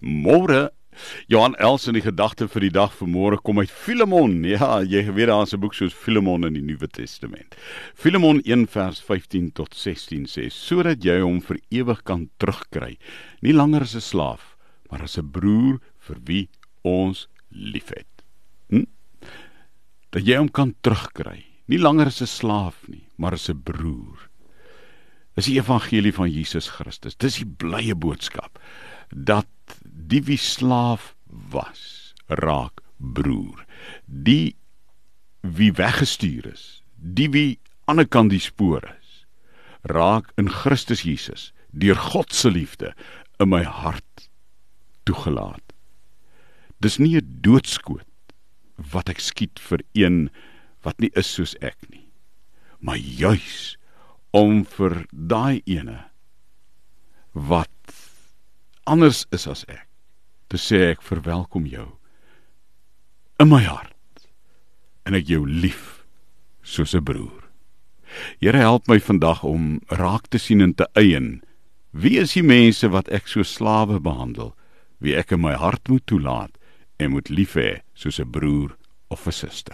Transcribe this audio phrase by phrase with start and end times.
[0.00, 0.70] Môre
[1.26, 4.42] Johan Els in die gedagte vir die dag van môre kom uit Filemon.
[4.46, 7.54] Ja, jy weet daar's 'n boek soos Filemon in die Nuwe Testament.
[7.94, 12.98] Filemon 1 vers 15 tot 16 sê sodat jy hom vir ewig kan terugkry,
[13.42, 14.56] nie langer as 'n slaaf,
[14.90, 16.48] maar as 'n broer vir wie
[16.84, 18.06] ons liefhet.
[18.70, 18.86] Hm?
[20.10, 24.30] Dat jy hom kan terugkry, nie langer as 'n slaaf nie, maar as 'n broer.
[25.34, 27.16] Dis die evangelie van Jesus Christus.
[27.16, 28.58] Dis die blye boodskap
[29.10, 29.46] dat
[30.14, 31.12] die wie slaaf
[31.52, 32.82] was raak
[33.18, 33.64] broer
[34.06, 34.54] die
[35.58, 36.64] wie weggestuur is
[37.18, 37.50] die wie
[37.90, 39.10] aan die kant die spoor is
[39.94, 41.50] raak in Christus Jesus
[41.84, 42.94] deur God se liefde
[43.42, 44.28] in my hart
[45.08, 45.74] toegelaat
[46.80, 48.34] dis nie 'n doodskoot
[48.94, 50.30] wat ek skiet vir een
[50.86, 52.08] wat nie is soos ek nie
[52.80, 53.76] maar juis
[54.34, 55.98] om vir daai ene
[57.34, 57.70] wat
[58.84, 59.88] anders is as ek.
[60.54, 61.88] Te sê ek verwelkom jou
[63.42, 64.28] in my hart
[65.02, 66.04] en ek jou lief
[66.62, 67.48] soos 'n broer.
[68.38, 71.42] Here help my vandag om raak te sien en te eien.
[71.90, 74.54] Wie is die mense wat ek so slawe behandel?
[75.00, 76.54] Wie ek in my hart moet toelaat
[77.00, 78.76] en moet lief hê soos 'n broer
[79.10, 79.72] of 'n suster.